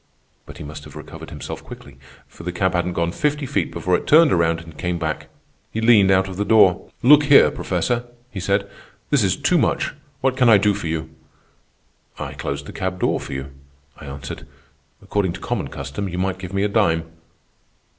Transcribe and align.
But 0.47 0.57
he 0.57 0.63
must 0.63 0.83
have 0.85 0.95
recovered 0.95 1.29
himself 1.29 1.63
quickly, 1.63 1.97
for 2.25 2.41
the 2.41 2.51
cab 2.51 2.73
hadn't 2.73 2.93
gone 2.93 3.11
fifty 3.11 3.45
feet 3.45 3.71
before 3.71 3.95
it 3.95 4.07
turned 4.07 4.31
around 4.31 4.59
and 4.61 4.75
came 4.75 4.97
back. 4.97 5.27
He 5.71 5.79
leaned 5.79 6.09
out 6.09 6.27
of 6.27 6.37
the 6.37 6.43
door. 6.43 6.89
"'Look 7.03 7.25
here, 7.25 7.51
Professor,' 7.51 8.05
he 8.31 8.39
said, 8.39 8.67
'this 9.11 9.23
is 9.23 9.35
too 9.35 9.59
much. 9.59 9.93
What 10.21 10.35
can 10.35 10.49
I 10.49 10.57
do 10.57 10.73
for 10.73 10.87
you?' 10.87 11.11
"'I 12.17 12.33
closed 12.33 12.65
the 12.65 12.73
cab 12.73 12.97
door 12.99 13.19
for 13.19 13.33
you,' 13.33 13.51
I 13.95 14.05
answered. 14.07 14.47
'According 15.03 15.33
to 15.33 15.39
common 15.39 15.67
custom 15.67 16.09
you 16.09 16.17
might 16.17 16.39
give 16.39 16.51
me 16.51 16.63
a 16.63 16.67
dime. 16.67 17.05